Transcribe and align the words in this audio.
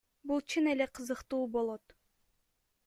Бул 0.29 0.39
чын 0.53 0.69
эле 0.71 0.87
кызыктуу 1.01 1.43
болот. 1.59 1.97